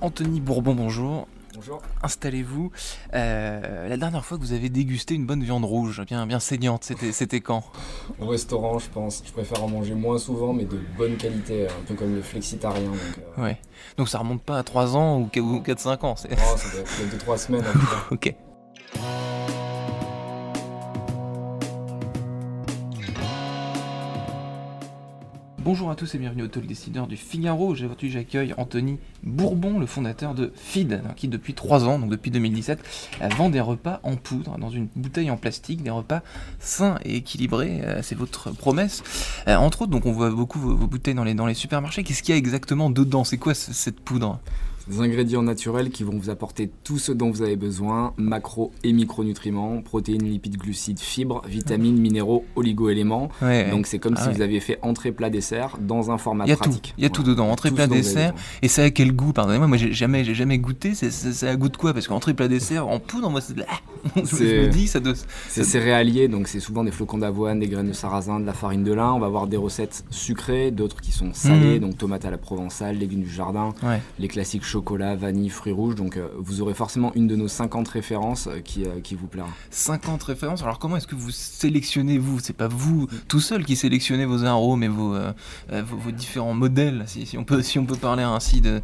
Anthony 0.00 0.40
Bourbon, 0.40 0.74
bonjour. 0.74 1.26
Bonjour. 1.54 1.80
Installez-vous. 2.02 2.72
Euh, 3.14 3.88
la 3.88 3.96
dernière 3.96 4.24
fois 4.24 4.36
que 4.38 4.42
vous 4.42 4.52
avez 4.52 4.68
dégusté 4.70 5.14
une 5.14 5.24
bonne 5.24 5.42
viande 5.44 5.64
rouge, 5.64 6.02
bien, 6.04 6.26
bien 6.26 6.40
saignante, 6.40 6.90
c'était, 7.12 7.40
quand? 7.40 7.62
Au 8.20 8.26
restaurant, 8.26 8.80
je 8.80 8.88
pense. 8.88 9.22
Je 9.24 9.30
préfère 9.32 9.62
en 9.62 9.68
manger 9.68 9.94
moins 9.94 10.18
souvent, 10.18 10.52
mais 10.52 10.64
de 10.64 10.80
bonne 10.98 11.16
qualité, 11.16 11.68
un 11.68 11.84
peu 11.86 11.94
comme 11.94 12.14
le 12.16 12.22
flexitarien. 12.22 12.88
Donc, 12.90 12.98
euh, 13.38 13.42
Ouais. 13.42 13.58
Donc 13.96 14.08
ça 14.08 14.18
remonte 14.18 14.42
pas 14.42 14.58
à 14.58 14.62
3 14.64 14.96
ans 14.96 15.20
ou 15.20 15.60
4-5 15.60 16.02
ans. 16.04 16.16
c'est- 16.16 16.30
oh, 16.32 16.56
ça 16.56 16.70
doit 16.72 16.80
être 16.80 16.96
peut-être 16.96 17.10
2-3 17.24 17.38
semaines. 17.38 17.62
en 18.10 18.14
ok. 18.14 18.34
Bonjour 25.64 25.90
à 25.90 25.94
tous 25.94 26.14
et 26.14 26.18
bienvenue 26.18 26.42
au 26.42 26.46
Talk 26.48 26.66
Décideur 26.66 27.06
du 27.06 27.16
Figaro. 27.16 27.66
Aujourd'hui, 27.68 28.10
j'accueille 28.10 28.52
Anthony 28.58 28.98
Bourbon, 29.22 29.78
le 29.78 29.86
fondateur 29.86 30.34
de 30.34 30.52
Feed, 30.54 31.00
qui 31.16 31.26
depuis 31.26 31.54
3 31.54 31.88
ans, 31.88 31.98
donc 31.98 32.10
depuis 32.10 32.30
2017, 32.30 32.78
euh, 33.22 33.28
vend 33.38 33.48
des 33.48 33.60
repas 33.62 34.00
en 34.02 34.16
poudre 34.16 34.58
dans 34.58 34.68
une 34.68 34.88
bouteille 34.94 35.30
en 35.30 35.38
plastique, 35.38 35.82
des 35.82 35.88
repas 35.90 36.20
sains 36.58 36.98
et 37.04 37.16
équilibrés. 37.16 37.80
euh, 37.82 38.00
C'est 38.02 38.14
votre 38.14 38.50
promesse. 38.50 39.02
Euh, 39.48 39.56
Entre 39.56 39.82
autres, 39.82 39.98
on 40.04 40.12
voit 40.12 40.30
beaucoup 40.30 40.58
vos, 40.58 40.74
bouteilles 40.86 41.14
dans 41.14 41.24
les, 41.46 41.54
supermarchés. 41.54 42.02
Qu'est-ce 42.04 42.22
qu'il 42.22 42.34
y 42.34 42.36
a 42.36 42.38
exactement 42.38 42.90
dedans? 42.90 43.24
C'est 43.24 43.38
quoi 43.38 43.54
ce- 43.54 43.72
cette 43.72 44.00
poudre? 44.00 44.40
Des 44.88 45.00
ingrédients 45.00 45.42
naturels 45.42 45.90
qui 45.90 46.02
vont 46.04 46.16
vous 46.18 46.28
apporter 46.30 46.70
tout 46.84 46.98
ce 46.98 47.10
dont 47.12 47.30
vous 47.30 47.40
avez 47.42 47.56
besoin 47.56 48.12
macro 48.18 48.70
et 48.82 48.92
micronutriments, 48.92 49.80
protéines, 49.80 50.24
lipides, 50.24 50.58
glucides, 50.58 50.98
fibres, 51.00 51.42
vitamines, 51.48 51.98
minéraux, 51.98 52.44
oligo-éléments. 52.56 53.30
Ouais. 53.40 53.70
Donc 53.70 53.86
c'est 53.86 53.98
comme 53.98 54.14
Ah 54.18 54.22
si 54.22 54.28
ouais. 54.28 54.34
vous 54.34 54.40
aviez 54.42 54.60
fait 54.60 54.78
entrée 54.82 55.10
plat 55.12 55.30
dessert 55.30 55.78
dans 55.80 56.10
un 56.10 56.18
format 56.18 56.44
Il 56.44 56.50
y 56.50 56.52
a 56.52 56.56
tout, 56.56 56.70
il 56.98 57.02
y 57.02 57.06
a 57.06 57.10
tout 57.10 57.22
dedans, 57.22 57.48
entrée, 57.50 57.70
Tout 57.70 57.76
plat, 57.76 57.86
dessert. 57.86 58.34
Et 58.62 58.68
ça 58.68 58.82
a 58.82 58.90
quel 58.90 59.12
goût 59.12 59.32
Pardonnez-moi, 59.32 59.68
moi 59.68 59.76
j'ai 59.78 59.92
jamais, 59.92 60.24
goûté. 60.58 60.92
Ça 60.94 61.48
a 61.48 61.56
goût 61.56 61.68
de 61.70 61.76
quoi? 61.76 61.94
Parce 61.94 62.06
qu'entrée 62.06 62.34
plat 62.34 62.48
dessert 62.48 62.86
en 62.88 62.98
poudre, 63.00 63.30
moi 63.30 63.40
c'est 63.40 63.54
je 64.16 64.20
me 64.20 64.26
C'est- 64.26 64.68
dis 64.68 64.86
ça 64.86 65.00
doit. 65.00 65.14
C'est 65.48 65.64
céréalier, 65.64 66.28
donc 66.28 66.46
c'est 66.48 66.60
souvent 66.60 66.84
des 66.84 66.90
flocons 66.90 67.18
d'avoine, 67.18 67.58
des 67.60 67.68
graines 67.68 67.88
de 67.88 67.92
sarrasin, 67.94 68.38
de 68.40 68.44
la 68.44 68.52
farine 68.52 68.84
de 68.84 68.92
lin. 68.92 69.12
On 69.14 69.18
va 69.20 69.26
avoir 69.26 69.46
des 69.46 69.56
recettes 69.56 70.04
sucrées, 70.10 70.70
d'autres 70.70 71.00
qui 71.00 71.10
sont 71.12 71.32
salées, 71.32 71.76
Mhm. 71.76 71.80
donc 71.80 71.96
tomates 71.98 72.24
à 72.26 72.30
la 72.30 72.36
provençale, 72.38 72.98
légumes 72.98 73.22
du 73.22 73.30
jardin, 73.30 73.72
Ouais. 73.82 74.00
les 74.18 74.28
classiques 74.28 74.64
chocolat, 74.74 75.14
vanille, 75.14 75.50
fruits 75.50 75.72
rouges. 75.72 75.94
Donc 75.94 76.16
euh, 76.16 76.28
vous 76.38 76.60
aurez 76.60 76.74
forcément 76.74 77.12
une 77.14 77.26
de 77.28 77.36
nos 77.36 77.48
50 77.48 77.86
références 77.88 78.48
euh, 78.48 78.58
qui, 78.60 78.84
euh, 78.84 79.00
qui 79.02 79.14
vous 79.14 79.26
plaira. 79.26 79.48
50 79.70 80.22
références. 80.22 80.62
Alors 80.62 80.78
comment 80.78 80.96
est-ce 80.96 81.06
que 81.06 81.14
vous 81.14 81.30
sélectionnez 81.30 82.18
vous? 82.18 82.40
C'est 82.40 82.56
pas 82.56 82.68
vous 82.68 83.06
tout 83.28 83.40
seul 83.40 83.64
qui 83.64 83.76
sélectionnez 83.76 84.24
vos 84.24 84.44
arômes 84.44 84.82
et 84.82 84.88
vos, 84.88 85.16
vos, 85.70 86.10
différents 86.10 86.54
modèles, 86.54 87.04
si, 87.06 87.36
on 87.38 87.44
peut, 87.44 87.62
si 87.62 87.78
on 87.78 87.86
peut 87.86 87.96
parler 87.96 88.22
ainsi 88.22 88.60
de, 88.60 88.80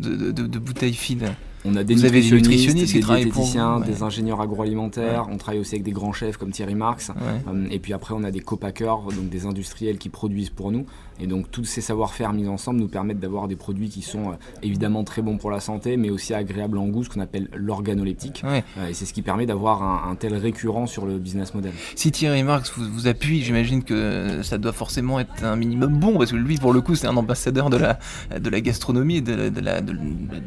de, 0.00 0.30
de, 0.32 0.46
de- 0.46 0.58
bouteilles 0.58 0.94
feed. 0.94 1.30
On 1.66 1.76
a 1.76 1.84
des 1.84 1.94
Vous 1.94 2.04
avez 2.04 2.20
des 2.20 2.30
nutritionnistes, 2.30 2.86
qui 2.88 2.94
des 2.94 3.00
travaillent 3.00 3.26
pour 3.26 3.44
vous, 3.46 3.84
des 3.84 4.02
ingénieurs 4.02 4.40
agroalimentaires. 4.40 5.26
On 5.30 5.36
travaille 5.38 5.60
aussi 5.60 5.74
avec 5.76 5.82
des 5.84 5.92
grands 5.92 6.12
chefs 6.12 6.36
comme 6.36 6.50
Thierry 6.50 6.74
Marx. 6.74 7.10
Euh, 7.48 7.66
Et 7.70 7.78
puis 7.78 7.92
après, 7.94 8.14
on 8.14 8.22
a 8.24 8.30
des 8.30 8.40
copackers, 8.40 8.98
donc 9.04 9.28
des 9.30 9.46
industriels 9.46 9.96
qui 9.98 10.08
produisent 10.10 10.50
pour 10.50 10.70
nous. 10.70 10.84
Et 11.20 11.28
donc, 11.28 11.48
tous 11.50 11.64
ces 11.64 11.80
savoir-faire 11.80 12.32
mis 12.32 12.48
ensemble 12.48 12.80
nous 12.80 12.88
permettent 12.88 13.20
d'avoir 13.20 13.46
des 13.46 13.54
produits 13.54 13.88
qui 13.88 14.02
sont 14.02 14.30
euh, 14.30 14.34
évidemment 14.64 15.04
très 15.04 15.22
bons 15.22 15.38
pour 15.38 15.50
la 15.52 15.60
santé, 15.60 15.96
mais 15.96 16.10
aussi 16.10 16.34
agréables 16.34 16.76
en 16.76 16.88
goût, 16.88 17.04
ce 17.04 17.08
qu'on 17.08 17.20
appelle 17.20 17.48
l'organoleptique. 17.54 18.42
Euh, 18.44 18.88
Et 18.90 18.94
c'est 18.94 19.06
ce 19.06 19.12
qui 19.14 19.22
permet 19.22 19.46
d'avoir 19.46 19.82
un, 19.82 20.10
un 20.10 20.14
tel 20.16 20.34
récurrent 20.34 20.86
sur 20.88 21.06
le 21.06 21.18
business 21.18 21.54
model. 21.54 21.70
Si 21.94 22.10
Thierry 22.10 22.42
Marx 22.42 22.72
vous, 22.76 22.84
vous 22.92 23.06
appuie, 23.06 23.42
j'imagine 23.42 23.84
que 23.84 24.40
ça 24.42 24.58
doit 24.58 24.72
forcément 24.72 25.20
être 25.20 25.44
un 25.44 25.54
minimum 25.56 25.96
bon, 25.98 26.18
parce 26.18 26.32
que 26.32 26.36
lui, 26.36 26.56
pour 26.58 26.72
le 26.72 26.80
coup, 26.80 26.96
c'est 26.96 27.06
un 27.06 27.16
ambassadeur 27.16 27.70
de 27.70 27.76
la, 27.76 27.98
de 28.38 28.50
la 28.50 28.60
gastronomie 28.60 29.18
et 29.18 29.20
de, 29.20 29.34
la- 29.34 29.50
de 29.50 29.60
la, 29.60 29.80
de, 29.80 29.92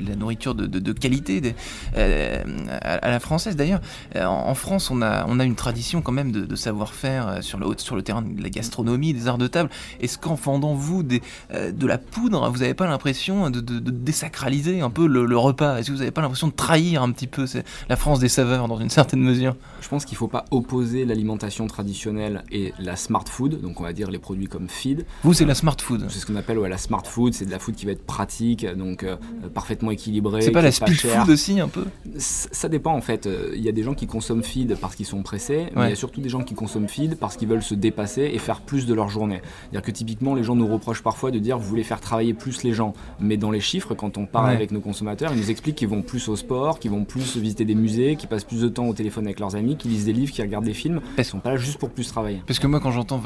la 0.06 0.16
nourriture 0.18 0.54
de, 0.54 0.66
de- 0.68 0.80
de 0.80 0.92
qualité 1.08 1.56
euh, 1.96 2.44
à, 2.82 2.94
à 2.96 3.10
la 3.10 3.20
française. 3.20 3.56
D'ailleurs, 3.56 3.82
euh, 4.16 4.26
en, 4.26 4.50
en 4.50 4.56
France, 4.56 4.92
on 4.92 5.02
a, 5.02 5.26
on 5.28 5.40
a 5.40 5.46
une 5.46 5.56
tradition 5.56 6.02
quand 6.02 6.12
même 6.12 6.32
de, 6.32 6.42
de 6.46 6.56
savoir-faire 6.56 7.28
euh, 7.28 7.42
sur 7.42 7.58
le, 7.60 7.66
sur 7.78 7.96
le 7.96 8.02
terrain 8.02 8.22
de 8.22 8.42
la 8.42 8.50
gastronomie, 8.50 9.14
des 9.14 9.28
arts 9.28 9.38
de 9.38 9.48
table. 9.48 9.70
Est-ce 10.02 10.18
qu'en 10.18 10.36
vendant 10.36 10.74
vous 10.74 11.04
des, 11.04 11.22
euh, 11.54 11.72
de 11.72 11.88
la 11.88 11.98
poudre, 11.98 12.50
vous 12.50 12.60
n'avez 12.60 12.74
pas 12.74 12.88
l'impression 12.88 13.50
de, 13.50 13.62
désacraliser 14.10 14.82
un 14.82 14.90
peu 14.90 15.08
le, 15.08 15.26
le 15.26 15.38
repas? 15.38 15.78
Est-ce 15.78 15.88
que 15.88 15.94
vous 15.94 16.00
n'avez 16.00 16.12
pas 16.12 16.22
l'impression 16.22 16.48
de 16.48 16.58
trahir 16.66 17.02
un 17.02 17.12
petit 17.12 17.28
peu 17.28 17.46
la 17.90 17.96
France 17.96 18.20
des 18.20 18.30
saveurs 18.30 18.68
dans 18.68 18.80
une 18.80 18.90
certaine 18.90 19.22
mesure? 19.22 19.56
Je 19.82 19.88
pense 19.88 20.04
qu'il 20.06 20.16
ne 20.16 20.20
faut 20.20 20.28
pas 20.28 20.46
opposer 20.52 21.06
l'alimentation 21.06 21.68
traditionnelle 21.68 22.44
et 22.52 22.74
la 22.80 22.96
smart 22.96 23.28
food, 23.30 23.62
donc 23.62 23.80
on 23.80 23.84
va 23.84 23.94
dire 23.94 24.12
les 24.12 24.20
produits 24.20 24.48
comme 24.48 24.68
feed. 24.68 25.06
Vous, 25.24 25.34
c'est 25.34 25.46
la 25.46 25.56
smart 25.56 25.78
food. 25.80 26.06
C'est 26.10 26.20
ce 26.20 26.26
qu'on 26.26 26.36
appelle 26.36 26.60
ouais, 26.60 26.70
la 26.70 26.78
smart 26.78 27.06
food, 27.06 27.34
c'est 27.34 27.46
de 27.46 27.52
la 27.52 27.60
food 27.60 27.76
qui 27.76 27.86
va 27.86 27.94
être 27.94 28.06
pratique, 28.06 28.66
donc 28.76 29.04
euh, 29.04 29.16
parfaitement 29.54 29.92
équilibrée. 29.92 30.42
C'est 30.42 30.52
pas 30.52 30.62
la 30.62 30.70
est 30.70 30.97
food 30.98 31.30
aussi 31.30 31.60
un 31.60 31.68
peu 31.68 31.86
Ça 32.18 32.70
dépend 32.70 32.94
en 32.94 33.02
fait. 33.02 33.28
Euh, 33.28 33.52
Il 33.56 33.62
y 33.62 33.70
a 33.70 33.72
des 33.72 33.84
gens 33.84 33.94
qui 33.94 34.08
consomment 34.08 34.44
feed 34.44 34.76
parce 34.80 34.96
qu'ils 34.96 35.06
sont 35.06 35.22
pressés, 35.24 35.68
mais 35.76 35.82
Ouais. 35.82 35.88
il 35.88 35.90
y 35.90 35.94
a 35.94 35.96
surtout 35.96 36.22
des 36.22 36.30
gens 36.30 36.42
qui 36.44 36.54
consomment 36.56 36.88
feed 36.88 37.16
parce 37.18 37.36
qu'ils 37.38 37.48
veulent 37.48 37.64
se 37.64 37.76
dépasser 37.76 38.30
et 38.34 38.38
faire 38.40 38.62
plus 38.62 38.86
de 38.86 38.94
leur 38.94 39.10
journée. 39.10 39.42
C'est-à-dire 39.62 39.82
que 39.82 39.92
typiquement, 39.92 40.36
les 40.36 40.44
gens 40.44 40.56
nous 40.56 40.68
reprochent 40.68 41.04
parfois 41.04 41.32
de 41.32 41.40
dire 41.40 41.58
vous 41.58 41.68
voulez 41.68 41.84
faire 41.84 42.00
travailler 42.02 42.34
plus 42.34 42.64
les 42.64 42.74
gens, 42.74 42.94
mais 43.20 43.38
dans 43.38 43.52
les 43.52 43.60
chiffres, 43.60 43.94
quand 43.96 44.18
on 44.18 44.26
parle 44.26 44.48
Ouais. 44.50 44.56
avec 44.56 44.72
nos 44.72 44.80
consommateurs, 44.82 45.32
ils 45.34 45.40
nous 45.40 45.52
expliquent 45.52 45.76
qu'ils 45.76 45.88
vont 45.88 46.02
plus 46.02 46.28
au 46.30 46.36
sport, 46.36 46.80
qu'ils 46.80 46.92
vont 46.92 47.04
plus 47.06 47.38
visiter 47.38 47.66
des 47.66 47.76
musées, 47.76 48.16
qu'ils 48.16 48.30
passent 48.30 48.44
plus 48.44 48.62
de 48.62 48.70
temps 48.70 48.88
au 48.88 48.94
téléphone 48.94 49.26
avec 49.26 49.40
leurs 49.40 49.56
amis, 49.56 49.76
qu'ils 49.78 49.92
lisent 49.92 50.06
des 50.06 50.14
livres, 50.14 50.32
qu'ils 50.32 50.44
regardent 50.46 50.66
des 50.66 50.74
films. 50.74 51.02
Ils 51.18 51.26
sont 51.26 51.40
pas 51.40 51.52
là 51.52 51.58
juste 51.58 51.78
pour 51.80 51.90
plus 51.90 52.08
travailler. 52.08 52.42
Parce 52.48 52.60
que 52.60 52.68
moi, 52.68 52.80
quand 52.80 52.92
j'entends 52.92 53.18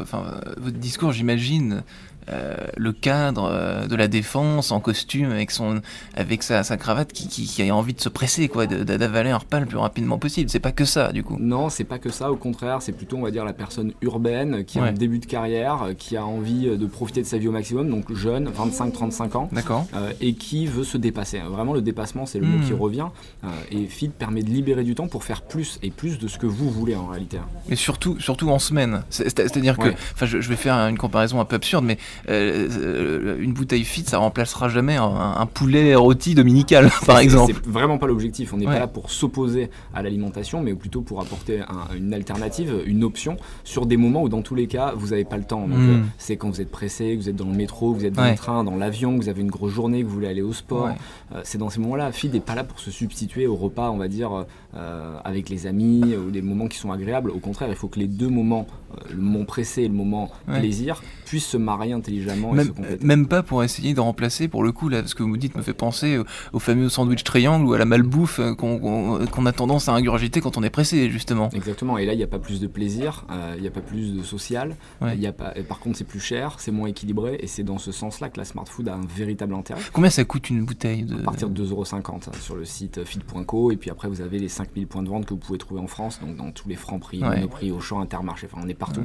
votre 0.58 0.78
discours, 0.78 1.12
j'imagine 1.12 1.84
euh, 2.30 2.56
le 2.78 2.92
cadre 2.92 3.50
euh, 3.52 3.88
de 3.88 3.96
la 3.96 4.08
défense 4.08 4.72
en 4.72 4.80
costume 4.80 5.32
avec, 5.32 5.52
son, 5.52 5.82
avec 6.16 6.44
sa, 6.44 6.64
sa 6.64 6.78
cravate 6.78 7.12
qui, 7.14 7.28
qui, 7.28 7.46
qui 7.46 7.68
a 7.70 7.76
envie 7.76 7.94
de 7.94 8.02
se 8.02 8.09
presser, 8.09 8.48
quoi, 8.48 8.68
d'avaler 8.68 9.32
un 9.32 9.38
repas 9.38 9.59
le 9.59 9.66
plus 9.66 9.78
rapidement 9.78 10.18
possible. 10.18 10.50
C'est 10.50 10.59
pas 10.59 10.72
que 10.72 10.86
ça, 10.86 11.12
du 11.12 11.24
coup. 11.24 11.38
Non, 11.40 11.70
c'est 11.70 11.84
pas 11.84 12.00
que 12.00 12.09
ça, 12.09 12.32
au 12.32 12.36
contraire, 12.36 12.82
c'est 12.82 12.92
plutôt, 12.92 13.18
on 13.18 13.22
va 13.24 13.32
dire, 13.32 13.46
la 13.46 13.54
personne 13.54 13.94
urbaine 14.02 14.64
qui 14.66 14.80
a 14.80 14.84
un 14.84 14.92
début 14.92 15.20
de 15.20 15.26
carrière, 15.26 15.84
euh, 15.84 15.94
qui 15.94 16.16
a 16.18 16.26
envie 16.26 16.66
de 16.78 16.86
profiter 16.86 17.22
de 17.22 17.28
sa 17.28 17.38
vie 17.38 17.48
au 17.48 17.52
maximum, 17.52 17.90
donc 17.90 18.14
jeune, 18.14 18.50
25-35 18.50 19.38
ans, 19.38 19.50
D'accord 19.52 19.88
euh, 19.96 20.12
et 20.22 20.34
qui 20.34 20.66
veut 20.68 20.84
se 20.84 20.98
dépasser. 20.98 21.40
Vraiment, 21.40 21.74
le 21.74 21.82
dépassement, 21.82 22.26
c'est 22.26 22.40
le 22.40 22.46
mot 22.48 22.58
Hmm. 22.59 22.66
qui 22.66 22.74
revient, 22.74 23.08
euh, 23.44 23.48
et 23.72 23.86
Feed 23.88 24.12
permet 24.12 24.44
de 24.44 24.50
libérer 24.50 24.84
du 24.84 24.94
temps 24.94 25.08
pour 25.08 25.24
faire 25.24 25.42
plus, 25.42 25.80
et 25.82 25.90
plus 25.90 26.20
de 26.20 26.28
ce 26.28 26.38
que 26.38 26.46
vous 26.46 26.70
voulez 26.70 26.96
en 26.96 27.08
réalité. 27.08 27.38
Mais 27.70 27.76
surtout, 27.76 28.20
surtout 28.20 28.50
en 28.50 28.59
semaine. 28.59 29.03
C'est- 29.09 29.24
c'est- 29.30 29.48
C'est-à-dire 29.48 29.78
que, 29.78 29.90
enfin, 30.14 30.26
je, 30.26 30.42
je 30.42 30.50
vais 30.50 30.56
faire 30.58 30.76
une 30.76 30.98
comparaison 30.98 31.40
un 31.40 31.46
peu 31.46 31.56
absurde, 31.56 31.86
mais 31.86 31.98
euh, 32.29 32.67
euh, 32.69 33.38
une 33.39 33.53
bouteille 33.53 33.83
fit, 33.83 34.03
ça 34.03 34.17
remplacera 34.19 34.69
jamais 34.69 34.95
un, 34.97 35.03
un 35.38 35.45
poulet 35.45 35.95
rôti 35.95 36.35
dominical, 36.35 36.89
par 37.05 37.19
exemple. 37.19 37.53
C'est 37.63 37.69
vraiment 37.72 37.97
pas 37.97 38.07
l'objectif, 38.07 38.53
on 38.53 38.57
n'est 38.57 38.67
Ouais. 38.67 38.73
pas 38.73 38.79
là 38.79 38.88
pour 38.88 39.11
s'opposer 39.11 39.69
à 39.94 40.01
l'alimentation, 40.03 40.61
mais 40.61 40.73
plutôt 40.73 41.01
pour 41.01 41.22
apporter 41.22 41.59
un- 41.61 41.95
une 41.97 42.13
alternative, 42.13 42.81
une 42.85 43.03
option, 43.03 43.38
sur 43.63 43.85
des 43.85 43.97
moments 43.97 44.23
où 44.23 44.29
dans 44.29 44.41
tous 44.41 44.55
les 44.55 44.67
cas, 44.67 44.94
vous 44.95 45.07
n'avez 45.09 45.25
pas 45.25 45.38
le 45.38 45.44
temps. 45.44 45.67
Hmm. 45.67 45.73
euh, 45.73 45.97
c'est 46.17 46.38
quand 46.38 46.49
vous 46.49 46.61
êtes 46.61 46.72
pressé, 46.72 47.16
que 47.16 47.22
vous 47.22 47.29
êtes 47.29 47.35
dans 47.35 47.45
le 47.45 47.55
métro, 47.55 47.94
que 47.94 47.99
vous 47.99 48.05
êtes 48.05 48.13
dans 48.13 48.22
Ouais. 48.23 48.31
le 48.31 48.38
train, 48.38 48.63
dans 48.63 48.75
l'avion, 48.75 49.17
que 49.17 49.23
vous 49.23 49.29
avez 49.29 49.41
une 49.41 49.49
grosse 49.51 49.72
journée, 49.73 50.01
que 50.01 50.07
vous 50.07 50.13
voulez 50.13 50.28
aller 50.28 50.41
au 50.41 50.53
sport. 50.53 50.85
Ouais. 50.85 50.91
Euh, 51.35 51.41
c'est 51.43 51.57
dans 51.57 51.69
ces 51.69 51.79
moments-là. 51.79 52.11
Feed 52.11 52.34
n'est 52.34 52.40
pas 52.40 52.55
là 52.55 52.64
pour 52.64 52.79
se 52.79 52.91
substituer 52.91 53.47
au 53.47 53.55
repas, 53.55 53.90
on 53.91 53.97
va 53.97 54.07
dire, 54.07 54.46
euh, 54.75 55.17
avec 55.23 55.49
les 55.49 55.67
amis 55.67 56.16
ou 56.16 56.31
des 56.31 56.41
moments 56.41 56.67
qui 56.67 56.78
sont 56.78 56.91
agréables. 56.91 57.31
Au 57.31 57.40
contraire, 57.40 57.69
il 57.69 57.75
faut 57.75 57.87
que 57.87 57.99
les 57.99 58.07
deux 58.07 58.29
moments, 58.29 58.67
le 59.16 59.22
moment 59.22 59.46
pressé 59.46 59.84
et 59.84 59.87
le 59.87 59.93
moment 59.93 60.31
Ouais. 60.47 60.59
plaisir, 60.59 61.02
puissent 61.25 61.46
se 61.47 61.58
marier 61.58 61.93
intelligemment 61.93 62.53
et 62.55 62.59
se 62.59 62.63
Même, 62.66 62.73
compléter. 62.73 63.05
même 63.05 63.28
pas 63.28 63.41
pour 63.43 63.63
essayer 63.63 63.93
de 63.93 63.99
remplacer, 64.02 64.47
pour 64.47 64.63
le 64.63 64.72
coup, 64.72 64.90
là, 64.90 65.05
ce 65.05 65.16
que 65.16 65.23
vous 65.23 65.37
dites 65.37 65.55
me 65.55 65.61
fait 65.61 65.73
penser 65.73 66.17
au, 66.17 66.25
au 66.53 66.59
fameux 66.59 66.90
sandwich 66.90 67.23
triangle 67.23 67.66
ou 67.66 67.73
à 67.73 67.78
la 67.78 67.85
malbouffe 67.85 68.40
euh, 68.40 68.53
qu'on 68.55 69.46
a 69.46 69.52
tendance 69.52 69.87
à 69.90 69.93
ingurgiter 69.93 70.41
quand 70.41 70.58
on 70.58 70.63
est 70.63 70.69
pressé, 70.69 71.09
justement. 71.09 71.49
Exactement, 71.53 71.97
et 71.97 72.05
là, 72.05 72.13
il 72.13 72.17
n'y 72.17 72.23
a 72.23 72.28
pas 72.28 72.40
plus 72.40 72.59
de 72.59 72.67
plaisir, 72.67 73.25
euh, 73.31 73.53
il 73.55 73.61
n'y 73.61 73.67
a 73.67 73.72
pas 73.72 73.81
plus 73.81 74.13
de 74.13 74.23
social, 74.23 74.75
il 75.02 75.19
y 75.19 75.28
a 75.28 75.31
pas, 75.31 75.53
par 75.67 75.79
contre, 75.79 75.97
c'est 75.97 76.03
plus 76.07 76.19
cher, 76.19 76.55
c'est 76.59 76.72
moins 76.72 76.87
équilibré, 76.87 77.37
et 77.40 77.47
c'est 77.47 77.64
dans 77.64 77.78
ce 77.78 77.91
sens-là 77.91 78.29
que 78.29 78.37
la 78.37 78.46
smart 78.46 78.66
food 78.67 78.87
a 78.90 78.96
un 78.96 79.05
véritable 79.16 79.53
intérêt. 79.53 79.81
Combien 79.93 80.09
ça 80.09 80.23
coûte 80.25 80.49
une 80.49 80.64
bouteille 80.66 81.03
de... 81.03 81.16
À 81.19 81.23
partir 81.23 81.49
de 81.49 81.66
2,50€ 81.66 81.99
hein, 82.09 82.19
sur 82.41 82.55
le 82.55 82.66
site 82.66 83.03
feed.co, 83.05 83.72
et 83.72 83.78
puis 83.78 83.90
après, 83.90 84.07
vous 84.09 84.22
avez 84.22 84.40
les 84.40 84.49
5000 84.49 84.87
points 84.87 85.03
de 85.03 85.09
vente 85.09 85.25
que 85.25 85.31
vous 85.34 85.40
pouvez 85.40 85.57
trouver 85.57 85.81
en 85.81 85.87
France, 85.87 86.19
donc 86.19 86.35
dans 86.35 86.52
tous 86.52 86.67
les 86.67 86.75
francs 86.75 86.99
prix, 87.02 87.19
Monoprix, 87.19 87.72
Auchan, 87.72 88.02
Intermarché, 88.02 88.47
enfin, 88.52 88.61
on 88.66 88.67
est 88.67 88.73
partout. 88.73 89.01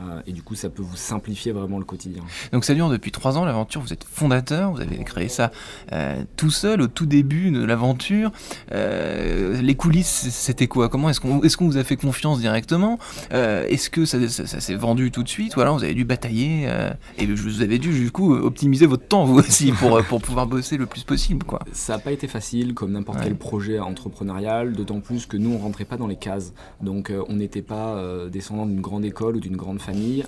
Euh, 0.00 0.20
et 0.26 0.32
du 0.32 0.42
coup, 0.42 0.54
ça 0.54 0.68
peut 0.68 0.82
vous 0.82 0.96
simplifier 0.96 1.52
vraiment 1.52 1.78
le 1.78 1.84
quotidien. 1.84 2.22
Donc 2.52 2.64
ça 2.64 2.74
dure 2.74 2.88
depuis 2.88 3.10
trois 3.10 3.38
ans 3.38 3.44
l'aventure. 3.44 3.80
Vous 3.80 3.92
êtes 3.92 4.04
fondateur, 4.04 4.72
vous 4.72 4.80
avez 4.80 4.98
créé 5.04 5.28
ça 5.28 5.50
euh, 5.92 6.22
tout 6.36 6.50
seul 6.50 6.82
au 6.82 6.86
tout 6.86 7.06
début 7.06 7.50
de 7.50 7.64
l'aventure. 7.64 8.30
Euh, 8.72 9.60
les 9.60 9.74
coulisses, 9.74 10.28
c'était 10.30 10.66
quoi? 10.66 10.88
Comment 10.88 11.10
est-ce 11.10 11.20
qu'on 11.20 11.42
est 11.42 11.56
qu'on 11.56 11.66
vous 11.66 11.78
a 11.78 11.84
fait 11.84 11.96
confiance 11.96 12.38
directement? 12.38 12.98
Est-ce 13.30 13.88
que 13.88 14.04
ça, 14.04 14.18
s'est 14.28 14.74
vendu 14.74 15.10
tout 15.10 15.22
de 15.22 15.28
suite? 15.28 15.56
Ou 15.56 15.62
alors 15.62 15.78
vous 15.78 15.84
avez 15.84 15.94
dû 15.94 16.04
batailler 16.04 16.68
et 17.16 17.26
vous 17.26 17.62
avez 17.62 17.78
dû 17.78 17.92
du 17.92 18.10
coup 18.10 18.34
optimiser 18.34 18.84
votre 18.84 19.06
temps 19.06 19.24
vous 19.24 19.38
aussi 19.38 19.72
pour, 19.72 20.02
pour 20.04 20.20
pouvoir 20.20 20.46
bosser 20.46 20.76
le 20.76 20.84
plus 20.84 21.02
possible 21.02 21.46
quoi. 21.46 21.60
Ça 21.72 21.94
n'a 21.94 21.98
pas 21.98 22.12
été 22.12 22.28
facile 22.28 22.74
comme 22.74 22.92
n'importe 22.92 23.20
quel 23.22 23.36
projet 23.36 23.78
entrepreneurial, 23.78 24.74
d'autant 24.74 25.00
plus 25.00 25.24
que 25.24 25.38
nous 25.38 25.54
on 25.54 25.58
rentrait 25.58 25.86
pas 25.86 25.96
dans 25.96 26.06
les 26.06 26.16
cases. 26.16 26.52
Donc 26.82 27.10
on 27.28 27.34
n'était 27.34 27.62
pas 27.62 27.98
descendant 28.30 28.66
d'une 28.66 28.82
grande 28.82 29.06
école 29.06 29.35
ou 29.36 29.40
d'une 29.40 29.56
grande 29.56 29.80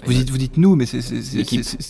vous 0.06 0.12
dites, 0.12 0.30
vous 0.30 0.38
dites 0.38 0.56
nous, 0.56 0.76
mais 0.76 0.86
c'est 0.86 1.00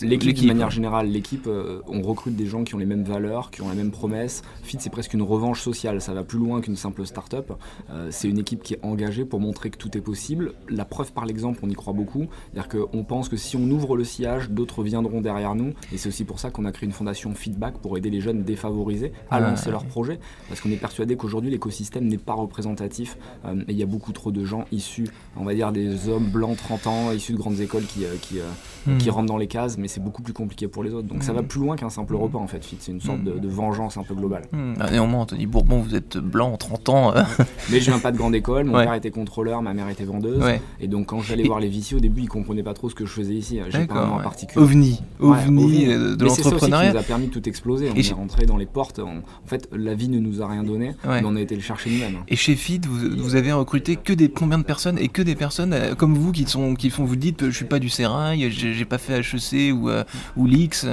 l'équipe. 0.03 0.41
de 0.41 0.47
manière 0.47 0.71
générale, 0.71 1.07
l'équipe, 1.07 1.47
euh, 1.47 1.81
on 1.87 2.01
recrute 2.01 2.35
des 2.35 2.45
gens 2.45 2.63
qui 2.63 2.75
ont 2.75 2.77
les 2.77 2.85
mêmes 2.85 3.03
valeurs, 3.03 3.51
qui 3.51 3.61
ont 3.61 3.69
la 3.69 3.75
même 3.75 3.91
promesse. 3.91 4.41
Fit, 4.63 4.77
c'est 4.79 4.89
presque 4.89 5.13
une 5.13 5.21
revanche 5.21 5.61
sociale. 5.61 6.01
Ça 6.01 6.13
va 6.13 6.23
plus 6.23 6.39
loin 6.39 6.61
qu'une 6.61 6.75
simple 6.75 7.05
start-up. 7.05 7.53
Euh, 7.89 8.09
c'est 8.11 8.27
une 8.27 8.39
équipe 8.39 8.63
qui 8.63 8.73
est 8.73 8.79
engagée 8.83 9.25
pour 9.25 9.39
montrer 9.39 9.69
que 9.69 9.77
tout 9.77 9.95
est 9.97 10.01
possible. 10.01 10.53
La 10.69 10.85
preuve 10.85 11.11
par 11.13 11.25
l'exemple, 11.25 11.59
on 11.63 11.69
y 11.69 11.73
croit 11.73 11.93
beaucoup. 11.93 12.27
C'est-à-dire 12.53 12.69
qu'on 12.69 13.03
pense 13.03 13.29
que 13.29 13.37
si 13.37 13.55
on 13.55 13.69
ouvre 13.69 13.95
le 13.95 14.03
sillage, 14.03 14.49
d'autres 14.49 14.83
viendront 14.83 15.21
derrière 15.21 15.55
nous. 15.55 15.73
Et 15.91 15.97
c'est 15.97 16.09
aussi 16.09 16.23
pour 16.23 16.39
ça 16.39 16.49
qu'on 16.49 16.65
a 16.65 16.71
créé 16.71 16.87
une 16.87 16.93
fondation 16.93 17.33
Feedback 17.33 17.77
pour 17.79 17.97
aider 17.97 18.09
les 18.09 18.21
jeunes 18.21 18.43
défavorisés 18.43 19.11
à 19.29 19.39
lancer 19.39 19.71
leur 19.71 19.85
projet. 19.85 20.19
Parce 20.47 20.61
qu'on 20.61 20.71
est 20.71 20.77
persuadé 20.77 21.15
qu'aujourd'hui, 21.15 21.51
l'écosystème 21.51 22.07
n'est 22.07 22.17
pas 22.17 22.33
représentatif. 22.33 23.17
Euh, 23.45 23.61
et 23.67 23.71
il 23.71 23.77
y 23.77 23.83
a 23.83 23.87
beaucoup 23.87 24.11
trop 24.11 24.31
de 24.31 24.43
gens 24.43 24.65
issus, 24.71 25.07
on 25.35 25.43
va 25.43 25.53
dire, 25.53 25.71
des 25.71 26.09
hommes 26.09 26.29
blancs 26.29 26.57
30 26.57 26.87
ans, 26.87 27.08
issus 27.13 27.33
de 27.33 27.37
grandes 27.37 27.59
écoles 27.59 27.83
qui, 27.83 28.05
euh, 28.05 28.15
qui, 28.21 28.39
euh, 28.39 28.97
qui 28.97 29.09
hmm. 29.09 29.11
rentrent 29.11 29.27
dans 29.27 29.37
les 29.37 29.47
cases, 29.47 29.77
mais 29.77 29.87
c'est 29.87 29.99
beaucoup 29.99 30.21
plus 30.21 30.33
compliqué 30.33 30.67
pour 30.67 30.83
les 30.83 30.93
autres. 30.93 31.07
Donc 31.07 31.23
ça 31.23 31.33
va 31.33 31.41
hmm. 31.41 31.47
plus 31.47 31.59
loin 31.59 31.75
qu'un 31.75 31.89
simple 31.89 32.15
repas 32.15 32.39
en 32.39 32.47
fait. 32.47 32.65
C'est 32.79 32.91
une 32.91 33.01
sorte 33.01 33.23
de, 33.23 33.31
hmm. 33.31 33.47
vengeance 33.47 33.97
un 33.97 34.03
peu 34.03 34.13
globale. 34.13 34.43
Ah, 34.79 34.89
néanmoins, 34.91 35.21
Anthony 35.21 35.45
Bourbon, 35.45 35.79
vous 35.79 35.95
êtes 35.95 36.17
blanc, 36.17 36.55
30 36.57 36.89
ans. 36.89 37.15
Euh. 37.15 37.23
mais 37.71 37.79
je 37.79 37.91
viens 37.91 37.99
pas 37.99 38.11
de 38.11 38.17
grande 38.17 38.35
école. 38.35 38.65
Mon 38.65 38.73
père 38.73 38.93
était 38.93 39.11
contrôleur, 39.11 39.61
ma 39.61 39.73
mère 39.73 39.89
était 39.89 40.05
vendeuse. 40.05 40.43
Et 40.79 40.87
donc 40.87 41.07
quand 41.07 41.21
j'allais 41.21 41.43
voir 41.43 41.59
les 41.59 41.69
viciers 41.69 41.97
au 41.97 41.99
début, 41.99 42.21
ils 42.21 42.29
comprenaient 42.29 42.63
pas 42.63 42.73
trop 42.73 42.89
ce 42.89 42.95
que 42.95 43.05
je 43.05 43.11
faisais 43.11 43.35
ici. 43.35 43.59
J'ai 43.69 43.85
pas 43.85 44.05
un 44.05 44.21
particulier. 44.21 44.61
OVNI, 44.61 45.01
OVNI, 45.19 45.85
de 45.85 46.25
l'entrepreneuriat. 46.25 46.87
Ça 46.87 46.93
nous 46.93 46.99
a 46.99 47.03
permis 47.03 47.27
de 47.27 47.31
tout 47.31 47.47
exploser. 47.47 47.89
On 47.91 47.95
est 47.95 48.13
rentré 48.13 48.45
dans 48.45 48.57
les 48.57 48.65
portes. 48.65 48.99
En 48.99 49.47
fait, 49.47 49.69
la 49.71 49.93
vie 49.93 50.09
ne 50.09 50.19
nous 50.19 50.41
a 50.41 50.47
rien 50.47 50.63
donné, 50.63 50.93
mais 51.05 51.21
on 51.25 51.35
a 51.35 51.41
été 51.41 51.55
le 51.55 51.61
chercher 51.61 51.89
nous-mêmes. 51.89 52.19
Et 52.27 52.35
chez 52.35 52.55
FID, 52.55 52.85
vous, 52.85 53.21
vous, 53.21 53.35
avez 53.35 53.51
recruté 53.51 53.95
que 53.95 54.13
des 54.13 54.29
combien 54.29 54.57
de 54.57 54.63
personnes 54.63 54.97
et 54.97 55.07
que 55.07 55.21
des 55.21 55.35
personnes 55.35 55.75
comme 55.97 56.15
vous 56.15 56.31
qui 56.31 56.45
sont 56.45 56.75
qui 56.75 56.89
font 56.89 56.98
vous 57.05 57.15
dites 57.15 57.45
je 57.45 57.55
suis 57.55 57.65
pas 57.65 57.79
du 57.79 57.89
sérail, 57.89 58.49
j'ai 58.51 58.85
pas 58.85 58.97
fait 58.97 59.19
HEC 59.19 59.73
ou, 59.73 59.89
euh, 59.89 60.03
ou 60.35 60.45
l'X. 60.45 60.85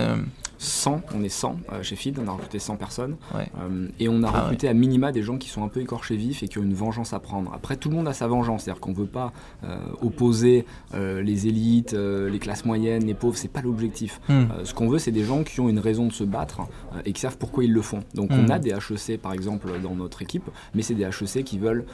100, 0.58 1.02
on 1.14 1.22
est 1.22 1.28
100 1.28 1.56
euh, 1.72 1.82
chez 1.82 1.96
Feed, 1.96 2.18
on 2.18 2.28
a 2.28 2.32
recruté 2.32 2.58
100 2.58 2.76
personnes. 2.76 3.16
Euh, 3.34 3.88
et 3.98 4.08
on 4.08 4.22
a 4.22 4.30
ah 4.32 4.40
recruté 4.42 4.68
à 4.68 4.74
minima 4.74 5.12
des 5.12 5.22
gens 5.22 5.36
qui 5.38 5.48
sont 5.48 5.64
un 5.64 5.68
peu 5.68 5.80
écorchés 5.80 6.16
vifs 6.16 6.42
et 6.42 6.48
qui 6.48 6.58
ont 6.58 6.62
une 6.62 6.74
vengeance 6.74 7.12
à 7.12 7.20
prendre. 7.20 7.52
Après, 7.54 7.76
tout 7.76 7.90
le 7.90 7.96
monde 7.96 8.08
a 8.08 8.12
sa 8.12 8.26
vengeance, 8.26 8.64
c'est-à-dire 8.64 8.80
qu'on 8.80 8.92
ne 8.92 8.96
veut 8.96 9.06
pas 9.06 9.32
euh, 9.64 9.78
opposer 10.00 10.64
les 10.94 11.46
élites, 11.46 11.92
les 11.92 12.38
classes 12.38 12.64
moyennes, 12.64 13.04
les 13.04 13.14
pauvres, 13.14 13.36
c'est 13.36 13.48
pas 13.48 13.60
l'objectif. 13.60 14.20
Hmm. 14.28 14.46
ce 14.64 14.72
qu'on 14.72 14.88
veut, 14.88 14.98
c'est 14.98 15.10
des 15.10 15.24
gens 15.24 15.42
qui 15.42 15.60
ont 15.60 15.68
une 15.68 15.78
raison 15.78 16.06
de 16.06 16.12
se 16.12 16.24
battre 16.24 16.62
et 17.04 17.12
qui 17.12 17.20
savent 17.20 17.36
pourquoi 17.36 17.64
ils 17.64 17.72
le 17.72 17.82
font. 17.82 18.00
Donc 18.14 18.30
on 18.32 18.46
hmm. 18.46 18.50
a 18.50 18.58
des 18.58 18.70
HEC 18.70 19.20
par 19.20 19.32
exemple 19.32 19.68
dans 19.82 19.94
notre 19.94 20.22
équipe, 20.22 20.48
mais 20.74 20.82
c'est 20.82 20.94
des 20.94 21.04
HEC 21.04 21.44
qui 21.44 21.58
veulent 21.58 21.84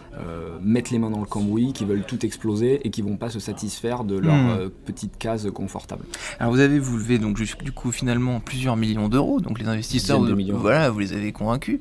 mettre 0.60 0.92
les 0.92 0.98
mains 0.98 1.10
dans 1.10 1.20
le 1.20 1.26
cambouis, 1.26 1.72
qui 1.72 1.84
veulent 1.84 2.04
tout 2.04 2.24
exploser 2.24 2.86
et 2.86 2.90
qui 2.90 3.02
vont 3.02 3.16
pas 3.16 3.30
se 3.30 3.40
satisfaire 3.40 4.04
de 4.04 4.16
leur 4.16 4.34
hmm. 4.34 4.70
petite 4.84 5.18
case 5.18 5.50
confortable. 5.50 6.04
Alors 6.38 6.52
vous 6.52 6.60
avez 6.60 6.78
vous 6.78 6.96
levé 6.96 7.18
donc 7.18 7.40
du 7.40 7.72
coup 7.72 7.92
finalement 7.92 8.40
plusieurs 8.52 8.76
millions 8.76 9.08
d'euros, 9.08 9.40
donc 9.40 9.58
les 9.58 9.66
investisseurs, 9.66 10.20
vous, 10.20 10.36
voilà, 10.58 10.90
vous 10.90 10.98
les 10.98 11.14
avez 11.14 11.32
convaincus. 11.32 11.80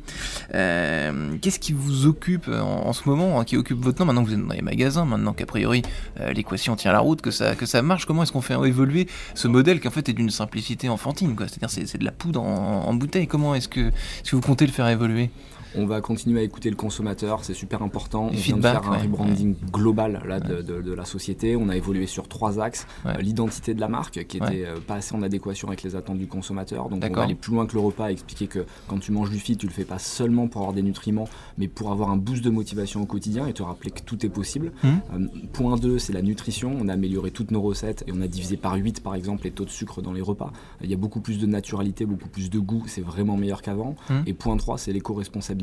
Euh, 0.53 1.35
qu'est-ce 1.41 1.59
qui 1.59 1.73
vous 1.73 2.05
occupe 2.05 2.47
en, 2.47 2.93
ce 2.93 3.09
moment, 3.09 3.37
hein, 3.37 3.43
qui 3.43 3.57
occupe 3.57 3.77
votre 3.77 3.97
temps 3.97 4.05
maintenant 4.05 4.23
que 4.23 4.29
vous 4.29 4.35
êtes 4.35 4.47
dans 4.47 4.53
les 4.53 4.61
magasins, 4.61 5.03
maintenant 5.03 5.33
qu'a 5.33 5.45
priori 5.45 5.81
euh, 6.21 6.31
l'équation 6.31 6.77
tient 6.77 6.93
la 6.93 7.01
route, 7.01 7.21
que 7.21 7.29
ça, 7.29 7.55
que 7.55 7.65
ça 7.65 7.81
marche? 7.81 8.05
Comment 8.05 8.23
est-ce 8.23 8.31
qu'on 8.31 8.39
fait 8.39 8.53
évoluer 8.53 9.07
ce 9.35 9.49
modèle 9.49 9.81
qui 9.81 9.89
en 9.89 9.91
fait 9.91 10.07
est 10.07 10.13
d'une 10.13 10.29
simplicité 10.29 10.87
enfantine, 10.87 11.35
C'est-à-dire 11.37 11.69
c'est, 11.69 11.97
de 11.97 12.05
la 12.05 12.13
poudre 12.13 12.41
en, 12.41 12.93
bouteille. 12.93 13.27
Comment 13.27 13.53
est-ce 13.53 13.67
que, 13.67 13.89
est-ce 13.89 14.31
que 14.31 14.37
vous 14.37 14.41
comptez 14.41 14.65
le 14.65 14.71
faire 14.71 14.87
évoluer? 14.87 15.29
On 15.75 15.85
va 15.85 16.01
continuer 16.01 16.41
à 16.41 16.43
écouter 16.43 16.69
le 16.69 16.75
consommateur, 16.75 17.43
c'est 17.43 17.53
super 17.53 17.81
important. 17.81 18.27
On 18.31 18.35
vient 18.35 18.57
de 18.57 18.61
faire 18.61 18.91
un 18.91 18.97
rebranding 18.97 19.55
global 19.71 20.21
là, 20.25 20.39
de, 20.39 20.93
la 20.93 21.05
société. 21.05 21.55
On 21.55 21.69
a 21.69 21.77
évolué 21.77 22.07
sur 22.07 22.27
trois 22.27 22.59
axes. 22.59 22.85
Euh, 23.05 23.13
l'identité 23.17 23.73
de 23.73 23.79
la 23.79 23.87
marque, 23.87 24.25
qui 24.25 24.37
était 24.37 24.65
euh, 24.65 24.77
pas 24.85 24.95
assez 24.95 25.15
en 25.15 25.21
adéquation 25.21 25.69
avec 25.69 25.83
les 25.83 25.95
attentes 25.95 26.17
du 26.17 26.27
consommateur. 26.27 26.89
Donc 26.89 27.03
on 27.09 27.13
va 27.13 27.23
aller 27.23 27.35
plus 27.35 27.53
loin 27.53 27.65
que 27.65 27.73
le 27.73 27.79
repas, 27.79 28.11
expliquer 28.11 28.47
que 28.47 28.65
quand 28.87 28.99
tu 28.99 29.11
manges 29.11 29.29
du 29.29 29.39
fit, 29.39 29.55
tu 29.55 29.67
le 29.67 29.71
fais 29.71 29.85
pas 29.85 29.99
seulement 29.99 30.47
pour 30.47 30.61
avoir 30.61 30.73
des 30.73 30.81
nutriments, 30.81 31.27
mais 31.57 31.67
pour 31.67 31.91
avoir 31.91 32.09
un 32.09 32.17
boost 32.17 32.43
de 32.43 32.49
motivation 32.49 33.01
au 33.01 33.05
quotidien 33.05 33.47
et 33.47 33.53
te 33.53 33.63
rappeler 33.63 33.91
que 33.91 34.01
tout 34.01 34.25
est 34.25 34.29
possible. 34.29 34.71
Mmh. 34.83 34.87
Euh, 34.87 35.27
point 35.53 35.77
2, 35.77 35.99
c'est 35.99 36.13
la 36.13 36.21
nutrition. 36.21 36.75
On 36.79 36.89
a 36.89 36.93
amélioré 36.93 37.31
toutes 37.31 37.51
nos 37.51 37.61
recettes 37.61 38.03
et 38.07 38.11
on 38.13 38.21
a 38.21 38.27
divisé 38.27 38.57
par 38.57 38.75
8 38.75 39.01
par 39.01 39.15
exemple 39.15 39.45
les 39.45 39.51
taux 39.51 39.65
de 39.65 39.69
sucre 39.69 40.01
dans 40.01 40.13
les 40.13 40.21
repas. 40.21 40.51
Il 40.81 40.89
y 40.89 40.93
a 40.93 40.97
beaucoup 40.97 41.21
plus 41.21 41.39
de 41.39 41.45
naturalité, 41.45 42.05
beaucoup 42.05 42.29
plus 42.29 42.49
de 42.49 42.59
goût, 42.59 42.83
c'est 42.87 43.01
vraiment 43.01 43.37
meilleur 43.37 43.61
qu'avant. 43.61 43.95
Mmh. 44.09 44.13
Et 44.25 44.33
point 44.33 44.57
3, 44.57 44.77
c'est 44.77 44.91
l'éco-responsabilité 44.91 45.60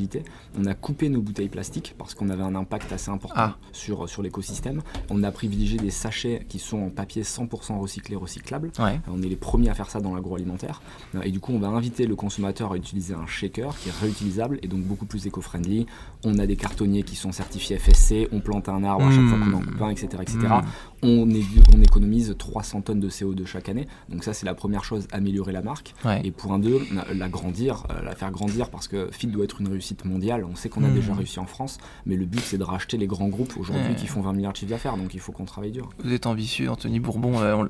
on 0.58 0.64
a 0.66 0.74
coupé 0.74 1.08
nos 1.08 1.20
bouteilles 1.20 1.48
plastiques 1.48 1.94
parce 1.98 2.14
qu'on 2.14 2.28
avait 2.28 2.42
un 2.42 2.54
impact 2.54 2.92
assez 2.92 3.10
important 3.10 3.34
ah. 3.36 3.56
sur, 3.72 4.08
sur 4.08 4.22
l'écosystème. 4.22 4.82
On 5.10 5.22
a 5.22 5.30
privilégié 5.30 5.78
des 5.78 5.90
sachets 5.90 6.46
qui 6.48 6.58
sont 6.58 6.78
en 6.78 6.90
papier 6.90 7.22
100% 7.22 7.78
recyclé, 7.78 8.16
recyclable. 8.16 8.70
On 9.08 9.22
est 9.22 9.28
les 9.28 9.36
premiers 9.36 9.70
à 9.70 9.74
faire 9.74 9.90
ça 9.90 10.00
dans 10.00 10.14
l'agroalimentaire. 10.14 10.82
Et 11.22 11.30
du 11.30 11.40
coup, 11.40 11.52
on 11.52 11.58
va 11.58 11.68
inviter 11.68 12.06
le 12.06 12.16
consommateur 12.16 12.72
à 12.72 12.76
utiliser 12.76 13.14
un 13.14 13.26
shaker 13.26 13.76
qui 13.78 13.88
est 13.88 13.92
réutilisable 14.00 14.58
et 14.62 14.68
donc 14.68 14.82
beaucoup 14.82 15.06
plus 15.06 15.26
éco-friendly. 15.26 15.86
On 16.24 16.38
a 16.38 16.46
des 16.46 16.56
cartonniers 16.56 17.02
qui 17.02 17.16
sont 17.16 17.32
certifiés 17.32 17.78
FSC. 17.78 18.28
On 18.32 18.40
plante 18.40 18.68
un 18.68 18.84
arbre 18.84 19.06
à 19.06 19.10
chaque 19.10 19.26
fois 19.26 19.38
qu'on 19.38 19.54
en 19.54 19.60
coupe 19.60 19.82
un, 19.82 19.90
etc. 19.90 20.08
etc. 20.20 20.38
Mmh. 20.38 20.62
On, 21.02 21.28
on, 21.74 21.82
économise 21.82 22.34
300 22.36 22.82
tonnes 22.82 23.00
de 23.00 23.08
CO2 23.08 23.46
chaque 23.46 23.68
année. 23.68 23.86
Donc 24.08 24.24
ça, 24.24 24.32
c'est 24.32 24.46
la 24.46 24.54
première 24.54 24.84
chose, 24.84 25.06
améliorer 25.12 25.52
la 25.52 25.62
marque. 25.62 25.94
Et 26.24 26.30
point 26.30 26.58
2, 26.58 26.80
la 27.14 27.28
grandir, 27.28 27.86
euh, 27.90 28.02
la 28.02 28.14
faire 28.14 28.30
grandir 28.30 28.70
parce 28.70 28.88
que 28.88 29.08
Fit 29.12 29.28
doit 29.28 29.44
être 29.44 29.60
une 29.60 29.68
réussite 29.68 29.87
mondiale. 30.04 30.44
On 30.44 30.54
sait 30.54 30.68
qu'on 30.68 30.84
a 30.84 30.88
déjà 30.88 31.12
hmm. 31.12 31.18
réussi 31.18 31.38
en 31.38 31.46
France, 31.46 31.78
mais 32.06 32.16
le 32.16 32.26
but 32.26 32.40
c'est 32.40 32.58
de 32.58 32.64
racheter 32.64 32.96
les 32.96 33.06
grands 33.06 33.28
groupes 33.28 33.56
aujourd'hui 33.56 33.94
qui 33.94 34.06
font 34.06 34.20
20 34.20 34.32
milliards 34.32 34.52
de 34.52 34.58
chiffre 34.58 34.70
d'affaires, 34.70 34.96
donc 34.96 35.14
il 35.14 35.20
faut 35.20 35.32
qu'on 35.32 35.44
travaille 35.44 35.72
dur. 35.72 35.90
Vous 36.02 36.12
êtes 36.12 36.26
ambitieux, 36.26 36.70
Anthony 36.70 37.00
Bourbon, 37.00 37.40
euh, 37.40 37.64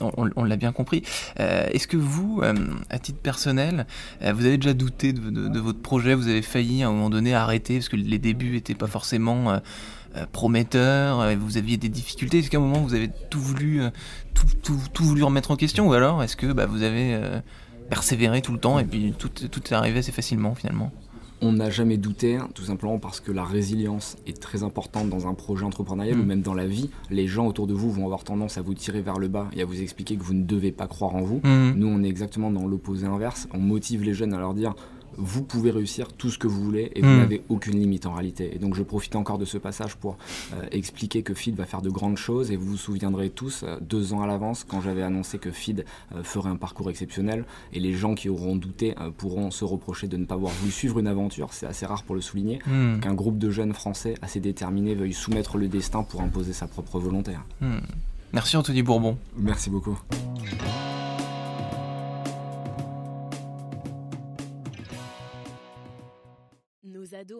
on, 0.00 0.30
on 0.36 0.44
l'a 0.44 0.56
bien 0.56 0.72
compris. 0.72 1.02
Euh, 1.38 1.66
est-ce 1.72 1.86
que 1.86 1.96
vous, 1.96 2.40
euh, 2.42 2.54
à 2.88 2.98
titre 2.98 3.18
personnel, 3.18 3.86
vous 4.20 4.46
avez 4.46 4.56
déjà 4.58 4.74
douté 4.74 5.12
de, 5.12 5.60
votre 5.60 5.80
projet 5.80 6.14
Vous 6.14 6.28
avez 6.28 6.42
failli 6.42 6.82
à 6.82 6.88
un 6.88 6.92
moment 6.92 7.10
donné 7.10 7.34
arrêter 7.34 7.74
parce 7.74 7.88
que 7.88 7.96
les 7.96 8.18
débuts 8.18 8.52
n'étaient 8.52 8.74
pas 8.74 8.86
forcément 8.86 9.60
prometteurs, 10.32 11.36
vous 11.36 11.56
aviez 11.56 11.76
des 11.76 11.88
difficultés 11.88 12.38
Est-ce 12.38 12.50
qu'à 12.50 12.58
un 12.58 12.60
moment 12.60 12.80
vous 12.80 12.94
avez 12.94 13.10
tout 13.30 13.40
voulu, 13.40 13.82
tout, 14.34 15.04
voulu 15.04 15.22
remettre 15.22 15.50
en 15.50 15.56
question 15.56 15.88
Ou 15.88 15.92
alors 15.92 16.22
est-ce 16.22 16.36
que 16.36 16.52
bah, 16.52 16.66
vous 16.66 16.82
avez 16.82 17.18
persévéré 17.88 18.42
tout 18.42 18.52
le 18.52 18.58
temps 18.58 18.78
et 18.78 18.84
puis 18.84 19.14
tout, 19.18 19.28
tout 19.28 19.62
est 19.68 19.74
arrivé 19.74 19.98
assez 19.98 20.12
facilement 20.12 20.54
finalement? 20.54 20.92
On 21.42 21.52
n'a 21.52 21.70
jamais 21.70 21.96
douté, 21.96 22.38
tout 22.54 22.64
simplement 22.64 22.98
parce 22.98 23.20
que 23.20 23.32
la 23.32 23.44
résilience 23.44 24.16
est 24.26 24.40
très 24.40 24.62
importante 24.62 25.08
dans 25.08 25.26
un 25.26 25.34
projet 25.34 25.64
entrepreneurial 25.64 26.18
ou 26.18 26.22
mm. 26.22 26.26
même 26.26 26.42
dans 26.42 26.54
la 26.54 26.66
vie. 26.66 26.90
Les 27.10 27.26
gens 27.26 27.46
autour 27.46 27.66
de 27.66 27.74
vous 27.74 27.90
vont 27.90 28.04
avoir 28.04 28.24
tendance 28.24 28.58
à 28.58 28.62
vous 28.62 28.74
tirer 28.74 29.00
vers 29.00 29.18
le 29.18 29.28
bas 29.28 29.48
et 29.54 29.62
à 29.62 29.64
vous 29.64 29.80
expliquer 29.80 30.16
que 30.16 30.22
vous 30.22 30.34
ne 30.34 30.44
devez 30.44 30.72
pas 30.72 30.86
croire 30.86 31.14
en 31.14 31.22
vous. 31.22 31.40
Mm. 31.44 31.72
Nous, 31.76 31.86
on 31.86 32.02
est 32.02 32.08
exactement 32.08 32.50
dans 32.50 32.66
l'opposé 32.66 33.06
inverse. 33.06 33.48
On 33.54 33.58
motive 33.58 34.02
les 34.02 34.14
jeunes 34.14 34.34
à 34.34 34.38
leur 34.38 34.54
dire 34.54 34.74
vous 35.20 35.42
pouvez 35.42 35.70
réussir 35.70 36.12
tout 36.12 36.30
ce 36.30 36.38
que 36.38 36.46
vous 36.46 36.62
voulez 36.62 36.90
et 36.94 37.02
vous 37.02 37.08
hmm. 37.08 37.18
n'avez 37.18 37.42
aucune 37.48 37.78
limite 37.78 38.06
en 38.06 38.12
réalité. 38.12 38.54
Et 38.54 38.58
donc 38.58 38.74
je 38.74 38.82
profite 38.82 39.16
encore 39.16 39.38
de 39.38 39.44
ce 39.44 39.58
passage 39.58 39.96
pour 39.96 40.16
euh, 40.54 40.62
expliquer 40.72 41.22
que 41.22 41.34
FID 41.34 41.54
va 41.54 41.66
faire 41.66 41.82
de 41.82 41.90
grandes 41.90 42.16
choses 42.16 42.50
et 42.50 42.56
vous 42.56 42.66
vous 42.66 42.76
souviendrez 42.76 43.30
tous, 43.30 43.62
euh, 43.62 43.76
deux 43.80 44.12
ans 44.12 44.22
à 44.22 44.26
l'avance, 44.26 44.64
quand 44.64 44.80
j'avais 44.80 45.02
annoncé 45.02 45.38
que 45.38 45.50
FID 45.50 45.84
euh, 46.14 46.22
ferait 46.22 46.50
un 46.50 46.56
parcours 46.56 46.90
exceptionnel 46.90 47.44
et 47.72 47.80
les 47.80 47.92
gens 47.92 48.14
qui 48.14 48.28
auront 48.28 48.56
douté 48.56 48.94
pourront 49.18 49.50
se 49.50 49.64
reprocher 49.64 50.08
de 50.08 50.16
ne 50.16 50.24
pas 50.24 50.34
avoir 50.34 50.52
voulu 50.52 50.72
suivre 50.72 50.98
une 50.98 51.06
aventure, 51.06 51.52
c'est 51.52 51.66
assez 51.66 51.86
rare 51.86 52.02
pour 52.02 52.14
le 52.14 52.20
souligner, 52.20 52.60
hmm. 52.66 53.00
qu'un 53.00 53.14
groupe 53.14 53.38
de 53.38 53.50
jeunes 53.50 53.74
français 53.74 54.14
assez 54.22 54.40
déterminés 54.40 54.94
veuille 54.94 55.12
soumettre 55.12 55.58
le 55.58 55.68
destin 55.68 56.02
pour 56.02 56.22
imposer 56.22 56.52
sa 56.52 56.66
propre 56.66 56.98
volonté. 56.98 57.32
Hmm. 57.60 57.78
Merci 58.32 58.56
Anthony 58.56 58.82
Bourbon. 58.82 59.16
Merci 59.36 59.70
beaucoup. 59.70 59.98
Ados 67.20 67.39